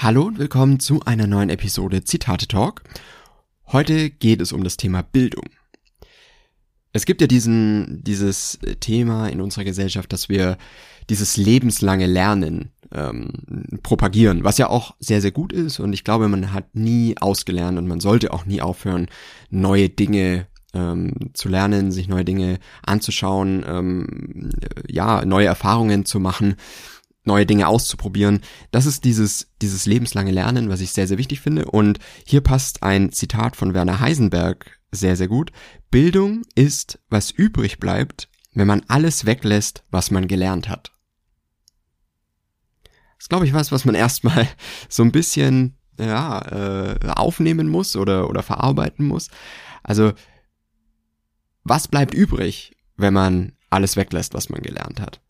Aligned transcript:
Hallo 0.00 0.22
und 0.22 0.38
willkommen 0.38 0.78
zu 0.78 1.00
einer 1.06 1.26
neuen 1.26 1.50
Episode 1.50 2.04
Zitate 2.04 2.46
Talk. 2.46 2.84
Heute 3.66 4.10
geht 4.10 4.40
es 4.40 4.52
um 4.52 4.62
das 4.62 4.76
Thema 4.76 5.02
Bildung. 5.02 5.46
Es 6.92 7.04
gibt 7.04 7.20
ja 7.20 7.26
diesen, 7.26 8.04
dieses 8.04 8.60
Thema 8.78 9.26
in 9.26 9.40
unserer 9.40 9.64
Gesellschaft, 9.64 10.12
dass 10.12 10.28
wir 10.28 10.56
dieses 11.10 11.36
lebenslange 11.36 12.06
Lernen 12.06 12.70
ähm, 12.92 13.32
propagieren, 13.82 14.44
was 14.44 14.56
ja 14.56 14.68
auch 14.68 14.94
sehr, 15.00 15.20
sehr 15.20 15.32
gut 15.32 15.52
ist 15.52 15.80
und 15.80 15.92
ich 15.92 16.04
glaube, 16.04 16.28
man 16.28 16.52
hat 16.52 16.76
nie 16.76 17.16
ausgelernt 17.18 17.76
und 17.76 17.88
man 17.88 17.98
sollte 17.98 18.32
auch 18.32 18.46
nie 18.46 18.62
aufhören, 18.62 19.08
neue 19.50 19.88
Dinge 19.88 20.46
ähm, 20.74 21.12
zu 21.32 21.48
lernen, 21.48 21.90
sich 21.90 22.06
neue 22.06 22.24
Dinge 22.24 22.60
anzuschauen, 22.86 23.64
ähm, 23.66 24.50
ja, 24.88 25.24
neue 25.24 25.46
Erfahrungen 25.46 26.04
zu 26.04 26.20
machen 26.20 26.54
neue 27.24 27.46
Dinge 27.46 27.68
auszuprobieren. 27.68 28.40
Das 28.70 28.86
ist 28.86 29.04
dieses, 29.04 29.48
dieses 29.60 29.86
lebenslange 29.86 30.30
Lernen, 30.30 30.68
was 30.68 30.80
ich 30.80 30.92
sehr, 30.92 31.06
sehr 31.06 31.18
wichtig 31.18 31.40
finde. 31.40 31.66
Und 31.66 31.98
hier 32.24 32.40
passt 32.40 32.82
ein 32.82 33.12
Zitat 33.12 33.56
von 33.56 33.74
Werner 33.74 34.00
Heisenberg 34.00 34.78
sehr, 34.90 35.16
sehr 35.16 35.28
gut. 35.28 35.52
Bildung 35.90 36.42
ist, 36.54 36.98
was 37.10 37.30
übrig 37.30 37.78
bleibt, 37.78 38.28
wenn 38.54 38.66
man 38.66 38.82
alles 38.88 39.26
weglässt, 39.26 39.84
was 39.90 40.10
man 40.10 40.28
gelernt 40.28 40.68
hat. 40.68 40.92
Das 42.84 43.24
ist, 43.24 43.28
glaube 43.28 43.46
ich, 43.46 43.52
was, 43.52 43.72
was 43.72 43.84
man 43.84 43.94
erstmal 43.94 44.48
so 44.88 45.02
ein 45.02 45.12
bisschen 45.12 45.76
ja, 45.98 46.40
äh, 46.40 46.98
aufnehmen 47.08 47.68
muss 47.68 47.96
oder, 47.96 48.30
oder 48.30 48.42
verarbeiten 48.42 49.06
muss. 49.06 49.28
Also, 49.82 50.12
was 51.64 51.88
bleibt 51.88 52.14
übrig, 52.14 52.76
wenn 52.96 53.12
man 53.12 53.52
alles 53.68 53.96
weglässt, 53.96 54.32
was 54.34 54.48
man 54.48 54.62
gelernt 54.62 55.00
hat? 55.00 55.20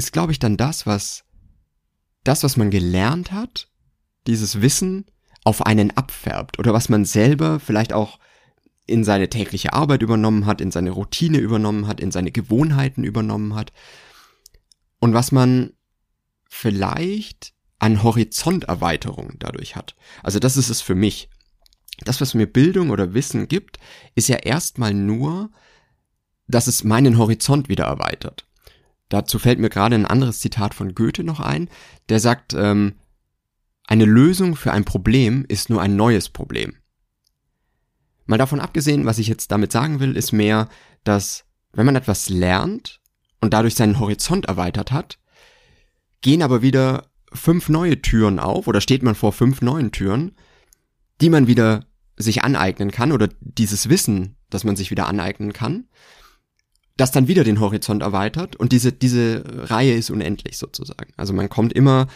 Ist, 0.00 0.12
glaube 0.12 0.32
ich, 0.32 0.38
dann 0.38 0.56
das, 0.56 0.86
was 0.86 1.24
das, 2.24 2.42
was 2.42 2.56
man 2.56 2.70
gelernt 2.70 3.32
hat, 3.32 3.68
dieses 4.26 4.62
Wissen 4.62 5.04
auf 5.44 5.66
einen 5.66 5.90
abfärbt 5.90 6.58
oder 6.58 6.72
was 6.72 6.88
man 6.88 7.04
selber 7.04 7.60
vielleicht 7.60 7.92
auch 7.92 8.18
in 8.86 9.04
seine 9.04 9.28
tägliche 9.28 9.74
Arbeit 9.74 10.00
übernommen 10.00 10.46
hat, 10.46 10.62
in 10.62 10.70
seine 10.70 10.90
Routine 10.90 11.38
übernommen 11.38 11.86
hat, 11.86 12.00
in 12.00 12.10
seine 12.10 12.32
Gewohnheiten 12.32 13.04
übernommen 13.04 13.54
hat 13.54 13.72
und 15.00 15.12
was 15.12 15.32
man 15.32 15.74
vielleicht 16.48 17.52
an 17.78 18.02
Horizonterweiterung 18.02 19.34
dadurch 19.38 19.76
hat. 19.76 19.96
Also 20.22 20.38
das 20.38 20.56
ist 20.56 20.70
es 20.70 20.80
für 20.80 20.94
mich. 20.94 21.28
Das, 22.04 22.22
was 22.22 22.32
mir 22.32 22.46
Bildung 22.46 22.88
oder 22.88 23.12
Wissen 23.12 23.48
gibt, 23.48 23.78
ist 24.14 24.28
ja 24.28 24.36
erstmal 24.36 24.94
nur, 24.94 25.50
dass 26.48 26.68
es 26.68 26.84
meinen 26.84 27.18
Horizont 27.18 27.68
wieder 27.68 27.84
erweitert. 27.84 28.46
Dazu 29.10 29.40
fällt 29.40 29.58
mir 29.58 29.68
gerade 29.68 29.96
ein 29.96 30.06
anderes 30.06 30.38
Zitat 30.40 30.72
von 30.72 30.94
Goethe 30.94 31.24
noch 31.24 31.40
ein, 31.40 31.68
der 32.08 32.20
sagt, 32.20 32.54
ähm, 32.54 32.94
eine 33.86 34.04
Lösung 34.04 34.54
für 34.54 34.72
ein 34.72 34.84
Problem 34.84 35.44
ist 35.48 35.68
nur 35.68 35.82
ein 35.82 35.96
neues 35.96 36.28
Problem. 36.28 36.76
Mal 38.24 38.38
davon 38.38 38.60
abgesehen, 38.60 39.06
was 39.06 39.18
ich 39.18 39.26
jetzt 39.26 39.50
damit 39.50 39.72
sagen 39.72 39.98
will, 39.98 40.16
ist 40.16 40.30
mehr, 40.32 40.68
dass 41.02 41.44
wenn 41.72 41.86
man 41.86 41.96
etwas 41.96 42.28
lernt 42.28 43.00
und 43.40 43.52
dadurch 43.52 43.74
seinen 43.74 43.98
Horizont 43.98 44.46
erweitert 44.46 44.92
hat, 44.92 45.18
gehen 46.20 46.42
aber 46.42 46.62
wieder 46.62 47.10
fünf 47.32 47.68
neue 47.68 48.00
Türen 48.00 48.38
auf 48.38 48.68
oder 48.68 48.80
steht 48.80 49.02
man 49.02 49.16
vor 49.16 49.32
fünf 49.32 49.60
neuen 49.60 49.90
Türen, 49.90 50.36
die 51.20 51.30
man 51.30 51.48
wieder 51.48 51.86
sich 52.16 52.44
aneignen 52.44 52.92
kann 52.92 53.10
oder 53.10 53.28
dieses 53.40 53.88
Wissen, 53.88 54.36
das 54.50 54.62
man 54.62 54.76
sich 54.76 54.92
wieder 54.92 55.08
aneignen 55.08 55.52
kann 55.52 55.88
das 57.00 57.10
dann 57.10 57.28
wieder 57.28 57.44
den 57.44 57.60
Horizont 57.60 58.02
erweitert 58.02 58.56
und 58.56 58.72
diese, 58.72 58.92
diese 58.92 59.42
Reihe 59.70 59.94
ist 59.94 60.10
unendlich 60.10 60.58
sozusagen. 60.58 61.12
Also 61.16 61.32
man 61.32 61.48
kommt 61.48 61.72
immer 61.72 62.08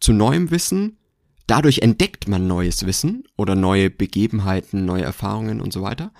zu 0.00 0.12
neuem 0.12 0.50
Wissen, 0.50 0.98
dadurch 1.46 1.80
entdeckt 1.80 2.28
man 2.28 2.46
neues 2.46 2.86
Wissen 2.86 3.24
oder 3.36 3.54
neue 3.54 3.90
Begebenheiten, 3.90 4.84
neue 4.84 5.02
Erfahrungen 5.02 5.60
und 5.60 5.72
so 5.72 5.82
weiter 5.82 6.12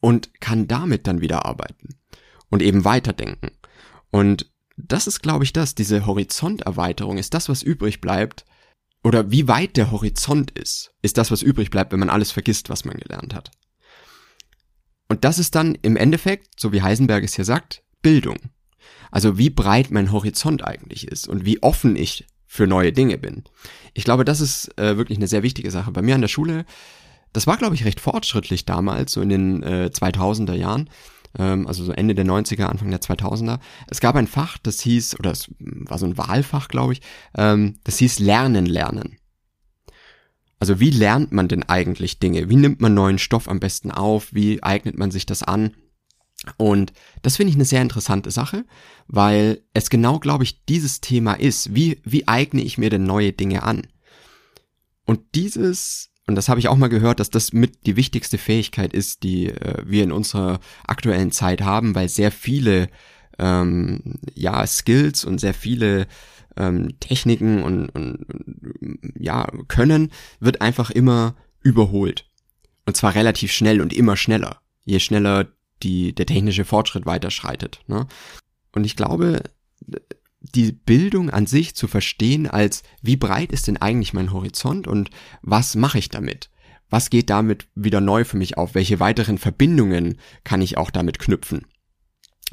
und 0.00 0.40
kann 0.40 0.68
damit 0.68 1.06
dann 1.06 1.20
wieder 1.20 1.46
arbeiten 1.46 1.96
und 2.50 2.62
eben 2.62 2.84
weiterdenken. 2.84 3.50
Und 4.10 4.50
das 4.76 5.06
ist, 5.06 5.22
glaube 5.22 5.44
ich, 5.44 5.52
das, 5.52 5.74
diese 5.74 6.06
Horizonterweiterung 6.06 7.18
ist 7.18 7.32
das, 7.34 7.48
was 7.48 7.62
übrig 7.62 8.00
bleibt, 8.00 8.44
oder 9.02 9.30
wie 9.30 9.46
weit 9.46 9.76
der 9.76 9.92
Horizont 9.92 10.50
ist, 10.50 10.92
ist 11.00 11.16
das, 11.16 11.30
was 11.30 11.42
übrig 11.42 11.70
bleibt, 11.70 11.92
wenn 11.92 12.00
man 12.00 12.10
alles 12.10 12.32
vergisst, 12.32 12.70
was 12.70 12.84
man 12.84 12.96
gelernt 12.96 13.34
hat. 13.34 13.52
Und 15.08 15.24
das 15.24 15.38
ist 15.38 15.54
dann 15.54 15.76
im 15.82 15.96
Endeffekt, 15.96 16.58
so 16.58 16.72
wie 16.72 16.82
Heisenberg 16.82 17.24
es 17.24 17.34
hier 17.34 17.44
sagt, 17.44 17.82
Bildung. 18.02 18.38
Also 19.10 19.38
wie 19.38 19.50
breit 19.50 19.90
mein 19.90 20.12
Horizont 20.12 20.64
eigentlich 20.64 21.08
ist 21.08 21.28
und 21.28 21.44
wie 21.44 21.62
offen 21.62 21.96
ich 21.96 22.26
für 22.46 22.66
neue 22.66 22.92
Dinge 22.92 23.18
bin. 23.18 23.44
Ich 23.94 24.04
glaube, 24.04 24.24
das 24.24 24.40
ist 24.40 24.76
äh, 24.78 24.96
wirklich 24.96 25.18
eine 25.18 25.28
sehr 25.28 25.42
wichtige 25.42 25.70
Sache. 25.70 25.92
Bei 25.92 26.02
mir 26.02 26.14
an 26.14 26.20
der 26.20 26.28
Schule, 26.28 26.64
das 27.32 27.46
war, 27.46 27.56
glaube 27.56 27.74
ich, 27.74 27.84
recht 27.84 28.00
fortschrittlich 28.00 28.64
damals, 28.64 29.12
so 29.12 29.20
in 29.20 29.28
den 29.28 29.62
äh, 29.62 29.90
2000er 29.92 30.54
Jahren, 30.54 30.88
ähm, 31.38 31.66
also 31.66 31.84
so 31.84 31.92
Ende 31.92 32.14
der 32.14 32.24
90er, 32.24 32.64
Anfang 32.64 32.90
der 32.90 33.00
2000er. 33.00 33.58
Es 33.88 34.00
gab 34.00 34.16
ein 34.16 34.26
Fach, 34.26 34.58
das 34.58 34.80
hieß, 34.80 35.18
oder 35.18 35.32
es 35.32 35.50
war 35.58 35.98
so 35.98 36.06
ein 36.06 36.16
Wahlfach, 36.16 36.68
glaube 36.68 36.94
ich, 36.94 37.02
ähm, 37.36 37.78
das 37.84 37.98
hieß 37.98 38.20
Lernen, 38.20 38.66
Lernen. 38.66 39.18
Also 40.58 40.80
wie 40.80 40.90
lernt 40.90 41.32
man 41.32 41.48
denn 41.48 41.62
eigentlich 41.64 42.18
Dinge? 42.18 42.48
Wie 42.48 42.56
nimmt 42.56 42.80
man 42.80 42.94
neuen 42.94 43.18
Stoff 43.18 43.48
am 43.48 43.60
besten 43.60 43.90
auf? 43.90 44.32
Wie 44.32 44.62
eignet 44.62 44.96
man 44.96 45.10
sich 45.10 45.26
das 45.26 45.42
an? 45.42 45.74
Und 46.56 46.92
das 47.22 47.36
finde 47.36 47.50
ich 47.50 47.56
eine 47.56 47.64
sehr 47.64 47.82
interessante 47.82 48.30
Sache, 48.30 48.64
weil 49.06 49.62
es 49.74 49.90
genau, 49.90 50.18
glaube 50.18 50.44
ich, 50.44 50.64
dieses 50.64 51.00
Thema 51.00 51.34
ist. 51.34 51.74
Wie, 51.74 52.00
wie 52.04 52.28
eigne 52.28 52.62
ich 52.62 52.78
mir 52.78 52.90
denn 52.90 53.04
neue 53.04 53.32
Dinge 53.32 53.62
an? 53.62 53.86
Und 55.04 55.20
dieses, 55.34 56.10
und 56.26 56.34
das 56.34 56.48
habe 56.48 56.60
ich 56.60 56.68
auch 56.68 56.76
mal 56.76 56.88
gehört, 56.88 57.20
dass 57.20 57.30
das 57.30 57.52
mit 57.52 57.86
die 57.86 57.96
wichtigste 57.96 58.38
Fähigkeit 58.38 58.92
ist, 58.92 59.22
die 59.22 59.46
äh, 59.48 59.82
wir 59.86 60.04
in 60.04 60.12
unserer 60.12 60.60
aktuellen 60.86 61.32
Zeit 61.32 61.62
haben, 61.62 61.94
weil 61.94 62.08
sehr 62.08 62.30
viele 62.32 62.88
ähm, 63.38 64.18
ja 64.34 64.66
Skills 64.66 65.24
und 65.24 65.38
sehr 65.38 65.54
viele 65.54 66.06
ähm, 66.56 66.98
Techniken 67.00 67.62
und, 67.62 67.88
und, 67.90 68.26
ja, 69.18 69.46
Können 69.68 70.10
wird 70.40 70.60
einfach 70.60 70.90
immer 70.90 71.36
überholt. 71.62 72.28
Und 72.86 72.96
zwar 72.96 73.14
relativ 73.14 73.52
schnell 73.52 73.80
und 73.80 73.92
immer 73.92 74.16
schneller, 74.16 74.60
je 74.84 75.00
schneller 75.00 75.48
die, 75.82 76.14
der 76.14 76.26
technische 76.26 76.64
Fortschritt 76.64 77.04
weiterschreitet. 77.04 77.80
Ne? 77.86 78.06
Und 78.72 78.84
ich 78.84 78.96
glaube, 78.96 79.42
die 80.40 80.72
Bildung 80.72 81.30
an 81.30 81.46
sich 81.46 81.74
zu 81.74 81.88
verstehen 81.88 82.46
als, 82.46 82.82
wie 83.02 83.16
breit 83.16 83.52
ist 83.52 83.66
denn 83.66 83.76
eigentlich 83.76 84.12
mein 84.12 84.32
Horizont 84.32 84.86
und 84.86 85.10
was 85.42 85.74
mache 85.74 85.98
ich 85.98 86.08
damit? 86.08 86.50
Was 86.88 87.10
geht 87.10 87.30
damit 87.30 87.66
wieder 87.74 88.00
neu 88.00 88.24
für 88.24 88.36
mich 88.36 88.56
auf? 88.56 88.74
Welche 88.74 89.00
weiteren 89.00 89.38
Verbindungen 89.38 90.18
kann 90.44 90.62
ich 90.62 90.78
auch 90.78 90.90
damit 90.90 91.18
knüpfen? 91.18 91.66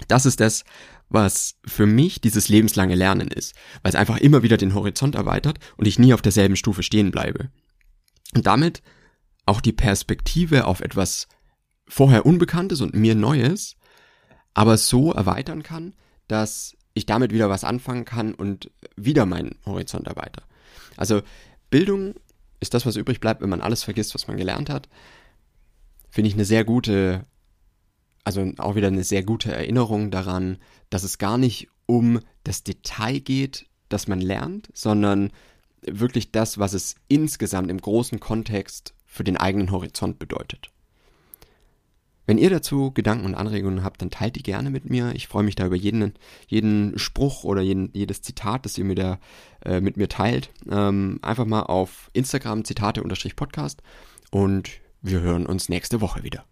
Das 0.07 0.25
ist 0.25 0.39
das, 0.39 0.63
was 1.09 1.55
für 1.65 1.85
mich 1.85 2.21
dieses 2.21 2.49
lebenslange 2.49 2.95
Lernen 2.95 3.27
ist, 3.27 3.53
weil 3.81 3.91
es 3.91 3.95
einfach 3.95 4.17
immer 4.17 4.43
wieder 4.43 4.57
den 4.57 4.73
Horizont 4.73 5.15
erweitert 5.15 5.59
und 5.77 5.87
ich 5.87 5.99
nie 5.99 6.13
auf 6.13 6.21
derselben 6.21 6.55
Stufe 6.55 6.83
stehen 6.83 7.11
bleibe. 7.11 7.49
Und 8.33 8.47
damit 8.47 8.81
auch 9.45 9.61
die 9.61 9.73
Perspektive 9.73 10.65
auf 10.65 10.81
etwas 10.81 11.27
vorher 11.87 12.25
Unbekanntes 12.25 12.81
und 12.81 12.95
mir 12.95 13.15
Neues, 13.15 13.75
aber 14.53 14.77
so 14.77 15.11
erweitern 15.11 15.63
kann, 15.63 15.93
dass 16.27 16.75
ich 16.93 17.05
damit 17.05 17.31
wieder 17.31 17.49
was 17.49 17.63
anfangen 17.63 18.05
kann 18.05 18.33
und 18.33 18.71
wieder 18.95 19.25
meinen 19.25 19.55
Horizont 19.65 20.07
erweitere. 20.07 20.45
Also 20.95 21.21
Bildung 21.69 22.15
ist 22.59 22.73
das, 22.73 22.85
was 22.85 22.95
übrig 22.95 23.19
bleibt, 23.19 23.41
wenn 23.41 23.49
man 23.49 23.61
alles 23.61 23.83
vergisst, 23.83 24.15
was 24.15 24.27
man 24.27 24.37
gelernt 24.37 24.69
hat. 24.69 24.87
Finde 26.09 26.29
ich 26.29 26.35
eine 26.35 26.45
sehr 26.45 26.63
gute 26.63 27.25
also 28.23 28.51
auch 28.57 28.75
wieder 28.75 28.87
eine 28.87 29.03
sehr 29.03 29.23
gute 29.23 29.51
Erinnerung 29.51 30.11
daran, 30.11 30.57
dass 30.89 31.03
es 31.03 31.17
gar 31.17 31.37
nicht 31.37 31.67
um 31.85 32.19
das 32.43 32.63
Detail 32.63 33.19
geht, 33.19 33.67
das 33.89 34.07
man 34.07 34.21
lernt, 34.21 34.69
sondern 34.73 35.31
wirklich 35.81 36.31
das, 36.31 36.57
was 36.57 36.73
es 36.73 36.95
insgesamt 37.07 37.69
im 37.69 37.79
großen 37.79 38.19
Kontext 38.19 38.93
für 39.05 39.23
den 39.23 39.37
eigenen 39.37 39.71
Horizont 39.71 40.19
bedeutet. 40.19 40.71
Wenn 42.25 42.37
ihr 42.37 42.49
dazu 42.49 42.91
Gedanken 42.91 43.25
und 43.25 43.35
Anregungen 43.35 43.83
habt, 43.83 44.01
dann 44.01 44.09
teilt 44.09 44.37
die 44.37 44.43
gerne 44.43 44.69
mit 44.69 44.89
mir. 44.89 45.13
Ich 45.13 45.27
freue 45.27 45.43
mich 45.43 45.55
da 45.55 45.65
über 45.65 45.75
jeden, 45.75 46.13
jeden 46.47 46.97
Spruch 46.97 47.43
oder 47.43 47.61
jeden, 47.61 47.89
jedes 47.93 48.21
Zitat, 48.21 48.65
das 48.65 48.77
ihr 48.77 48.85
mir 48.85 48.95
da 48.95 49.19
äh, 49.65 49.81
mit 49.81 49.97
mir 49.97 50.07
teilt. 50.07 50.49
Ähm, 50.69 51.19
einfach 51.21 51.45
mal 51.45 51.63
auf 51.63 52.09
Instagram 52.13 52.63
Zitate-Podcast 52.63 53.83
und 54.31 54.71
wir 55.01 55.19
hören 55.19 55.45
uns 55.45 55.67
nächste 55.67 55.99
Woche 55.99 56.23
wieder. 56.23 56.45